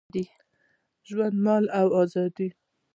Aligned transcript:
ژوند، 1.07 1.35
مال 1.45 1.65
او 1.79 1.87
آزادي 2.01 2.47